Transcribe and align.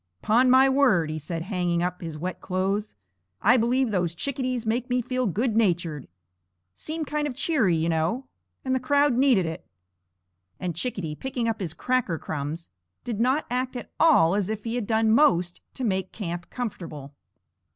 "'Pon 0.23 0.49
my 0.49 0.67
word," 0.67 1.11
he 1.11 1.19
said, 1.19 1.43
hanging 1.43 1.83
up 1.83 2.01
his 2.01 2.17
wet 2.17 2.41
clothes, 2.41 2.95
"I 3.39 3.55
believe 3.55 3.91
those 3.91 4.15
chickadees 4.15 4.65
make 4.65 4.89
me 4.89 4.99
feel 4.99 5.27
good 5.27 5.55
natured. 5.55 6.07
Seem 6.73 7.05
kind 7.05 7.27
of 7.27 7.35
cheery, 7.35 7.75
you 7.77 7.87
know, 7.87 8.25
and 8.65 8.73
the 8.73 8.79
crowd 8.79 9.13
needed 9.13 9.45
it." 9.45 9.63
And 10.59 10.75
Chickadee, 10.75 11.13
picking 11.13 11.47
up 11.47 11.59
his 11.59 11.75
cracker 11.75 12.17
crumbs, 12.17 12.71
did 13.03 13.19
not 13.19 13.45
act 13.51 13.75
at 13.75 13.91
all 13.99 14.33
as 14.33 14.49
if 14.49 14.63
he 14.63 14.73
had 14.73 14.87
done 14.87 15.11
most 15.11 15.61
to 15.75 15.83
make 15.83 16.11
camp 16.11 16.49
comfortable. 16.49 17.13